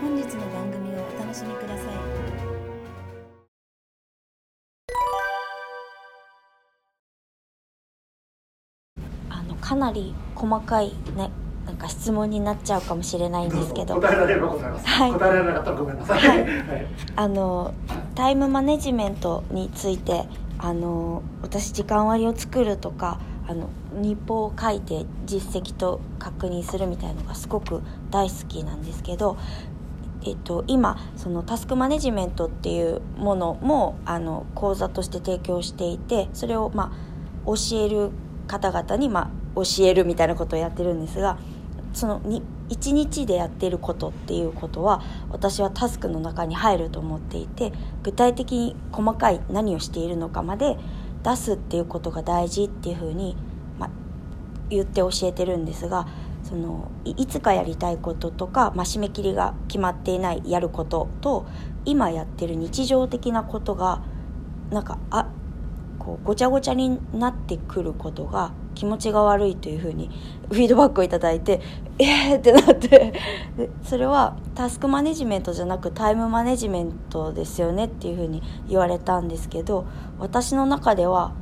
[0.00, 1.86] 本日の番組をお楽しみください。
[9.28, 11.30] あのかなり細かいね
[11.66, 13.96] なんか質問になっちゃうかもしれないんですけど。
[13.96, 15.12] 答えられれば答えます、はい。
[15.12, 16.40] 答えられなかったらごめんなさい、はい。
[16.40, 16.86] はい。
[17.16, 17.74] あの
[18.14, 20.24] タイムマネジメントについて
[20.56, 29.36] あの私時間割を作るとかあの日報を書いて実績と確認するみたいのがすごく大好きなんですけど、
[30.24, 38.10] えっと、今そのタスクマネジメントっていうものもあの講座として提供していてそれを、まあ、教える
[38.46, 41.38] 方々に、まあ、教えるみたいなことをやってるんですが
[41.92, 50.76] そのに1日でやってることっていうことは私はタスクの中に入ると思っていて具体的に細かい何をしているのかまで
[51.24, 53.36] 出すっていうことが大事っていうふうに、
[53.78, 53.90] まあ、
[54.68, 56.06] 言って教えてるんですが
[56.50, 61.46] そのいつかやりたいこととか、まあ、締め切りが決まっていないやることと
[61.84, 64.02] 今やってる日常的なことが
[64.70, 65.28] なんかあ
[66.00, 70.10] こうごちゃごちゃになってくることが気持ちが悪いというふうに
[70.48, 71.60] フィードバックをいただいて
[71.98, 73.12] えーってなって
[73.84, 79.86] それはタスクマネジメントじゃなくタイムマネジメントですよねっていうふうに言われたんですけど
[80.18, 81.32] 私の中では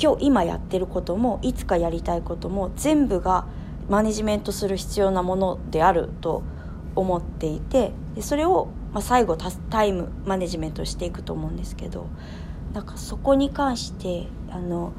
[0.00, 3.46] 今日今やってることもいつかやりたいことも全部が
[3.88, 6.42] マネジメントする必要なものであると
[6.94, 9.36] 思っていてでそれを、まあ、最後
[9.70, 12.06] タイムマネジメントしていくと思うんですけど
[12.72, 14.92] なんかそこに関してあの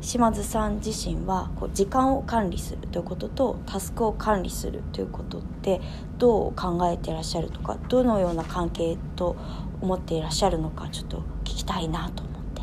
[0.00, 5.80] 島津さん自身はこう時間を管理するということとタスクを管理するということって
[6.18, 9.36] どう考えてらっしゃるとかどのような関係と
[9.80, 12.62] 思っていらっしゃるのかちょっと聞きたいなと思って。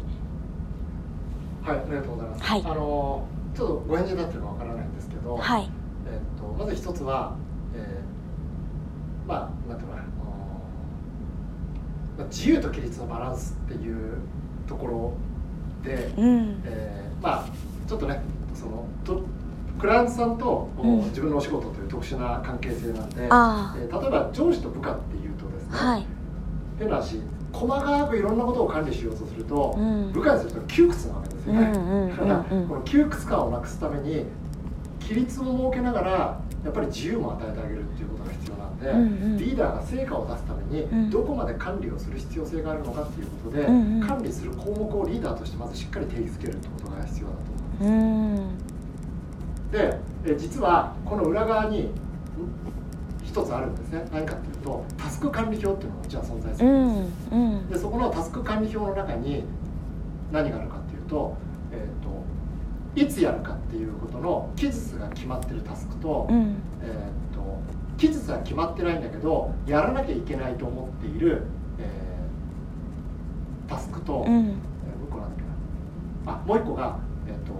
[1.63, 2.43] はい、ありがとうございます。
[2.43, 5.69] はいあのちょっとご返事になってるかわからないんですけど、はい、
[6.05, 7.35] えっとまず一つは、
[7.73, 10.07] えーまあなんていうのかな、
[12.17, 14.17] まあ自由と規律のバランスっていう
[14.67, 15.13] ところ
[15.83, 16.61] で、うん。
[16.65, 17.45] えーまあ
[17.87, 18.21] ちょっとね
[18.53, 19.23] そのと
[19.79, 20.97] クライアントさんと、うん。
[21.05, 26.05] 自分のお仕事という特殊な関係性なんで、あえー例えば上司と部下っていうとですね、あはい、
[26.77, 27.21] 変な話
[27.51, 30.11] 細かくいろんなことを管理しようとすると、うん。
[30.11, 31.73] 部下にすると窮屈なわけですよね、
[32.67, 34.25] この窮屈感をなくすために
[35.01, 39.37] 規律を設けながらやっぱり自由も与えてあげるっていうことが必要なんで、うんうん。
[39.37, 41.09] リーダーが成果を出すためにうん。
[41.09, 44.07] どこまで管理をする必要性があるのかっていうことで、うんうん。
[44.07, 47.39] 管理する項目をリーダーとしてまずしっかり定義づけるってことが必要だと
[47.85, 48.43] 思います。
[48.43, 48.69] うん。
[49.71, 51.89] でえ実はこの裏側にん
[53.23, 54.05] 一つあるんですね。
[54.11, 57.69] 何かっていうとタスク管理表っていうのがうちは存在すうるんです、んうん。
[57.69, 59.43] でそこのタスク管理表の中に
[60.31, 61.37] 何があるかっていうと,、
[61.71, 62.09] えー、と
[62.95, 66.55] いつやるかっていうことの期日が決まってるタスクと,、うん。
[66.81, 67.59] えー、と
[67.97, 71.43] 期日は決まってないんだけどやらなきゃいけないと思っている、
[71.79, 74.31] えータスクと、うん。
[74.31, 76.33] えーもう一個なんだっけな。
[76.33, 77.53] あもう一個が、えー、と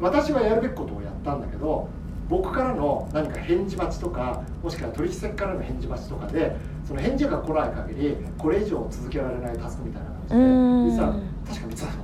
[0.00, 1.88] 私はやるべきことをやったんだけど
[2.28, 10.90] 僕からの何か返事待ちとかもしくは取引先からの返事待ちとかでその返事が来ない限りこれ以上続けられないタスクみたいな感うん。
[10.90, 11.12] じで実は
[11.46, 11.96] 確か3つだと思ったう。
[11.96, 12.03] ら、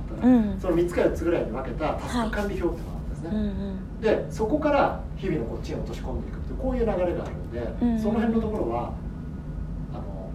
[0.59, 7.99] その3つか4つぐらいに分けたタスク管理表っていうのがあるんですね、うんうんでそこから日々のこっちに落とし込んでいくっていうこういう流れがあるんで、うん。
[7.99, 8.93] その辺のところは
[9.93, 10.31] あの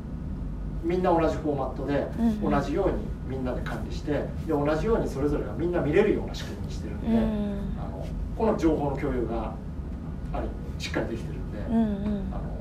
[0.85, 2.51] みんな同じフォーマットで、うん。
[2.51, 2.95] 同じように
[3.29, 7.15] みんなで管理してで同じようにそれぞれがみんな見れるような仕組みにしてるんで、うん。
[7.77, 8.07] あの
[8.39, 9.53] この情報の共有が
[10.33, 12.33] ある意味しっかりできてるんで、うんうん。
[12.33, 12.57] あの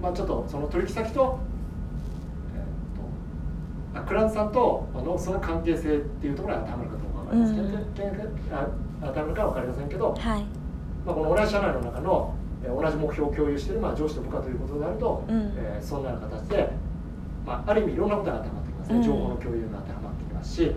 [0.00, 7.74] まあ、ちょっとその取引先と,、えー、とあクライアントさんとあのその関係性っていうところは当てはまるかどうかわかりますけど、うん。
[8.54, 8.68] あ
[9.00, 10.44] 当てはまるかは分かりませんけど、はい。
[11.06, 15.52] まあ、この同じ社内の中のえー同じ目標を共有している、まあ、上司と部下ということであると、うん。
[15.56, 16.70] えーそんなような形で、
[17.46, 19.02] まあ、ある意味いろんなことが当てはまってきますね、うん。
[19.02, 20.72] 情報の共有が当てはまってきますし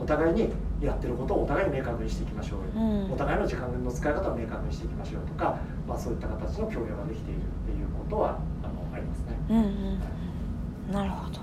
[0.00, 3.12] お互いにやってることをお互いに明確にしていきましょうよ、うん。
[3.12, 9.36] お互いの時間の使い方を明確にしていきましょうとか、まあ、そういった形の共有ができているっていうことはあのありますね。
[9.50, 9.64] うんうん。
[9.64, 10.00] うん
[10.92, 11.40] なるほど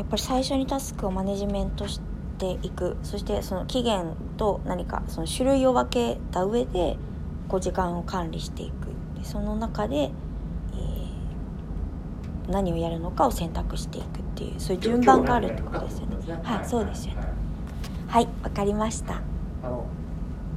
[0.00, 2.00] やっぱり最初にタスクをマネジメントし
[2.38, 2.96] ていく。
[3.02, 6.96] そしてその期限と何かその種類を分けた上で
[7.48, 8.86] こう時間を管理していく。
[9.18, 10.10] でその中で、えー
[12.50, 16.16] 何をやるのかを選択していくっていうそういう順番があるってことですよね。
[16.42, 17.20] はいそうですよね。
[18.08, 19.20] はいわかりました。
[19.62, 19.84] あの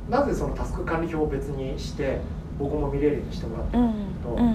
[0.09, 2.21] なぜそのタスク管理表を別にして
[2.57, 3.93] 僕も見れるようにしてもらったうんか
[4.23, 4.47] というと、うん。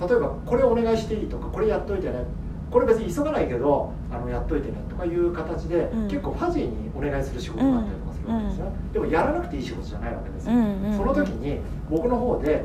[0.00, 2.24] あの例えばこれお願いしていいとかこれやっといてね
[2.70, 6.08] これ別に急がないけどあのやっといてねとかいう形で、うん。
[6.08, 10.54] 結構ファジーにお願いする仕事があったりとかするわけですよ、でもやらなくていい仕事じゃないわけですよ、
[10.96, 12.64] その時に僕の方で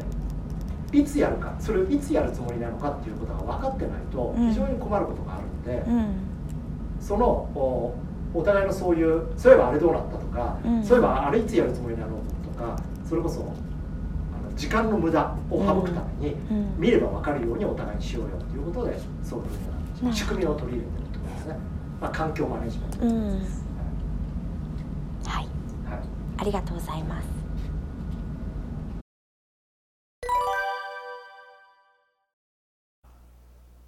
[0.91, 4.49] いつやるかそれをいつやるつもりなのかっていうことが分かってないとうん。
[4.49, 6.05] 非常に困ることがあるので、うん。
[6.99, 7.95] そのお
[8.33, 10.83] お互いのそういうそういえばあれどうなったとか、うん。
[10.83, 12.77] そういえばあれいつやるつもりなのとか
[13.07, 13.53] それこそ
[14.55, 16.75] 時間の無駄を省くために、うん。
[16.77, 21.57] 見れば分かるようにお互いにしようよということでそういうふうなな仕組みを取り入れてるとことですね、
[22.01, 22.97] まあ、環境マネジメント。
[22.97, 23.31] です、うん
[25.25, 25.43] はい。
[25.43, 25.47] はい。
[26.37, 27.27] ありがとうございます。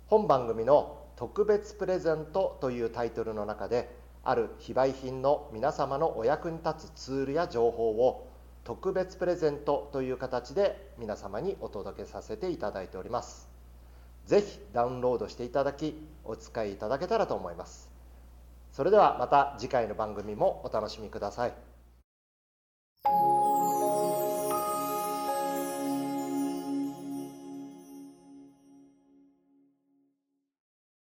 [0.07, 8.27] 本番組の「特別プレゼント」というタイトルの中である非売品の皆様のお役に立つツールや情報を
[8.63, 13.54] 特別プレゼントという形で皆様にお届けさせていただいております
[14.25, 17.89] ぜひダウンロードしていただきお使いいただけたらと思います。
[18.71, 21.74] それではまた次回の番組もお楽しみください。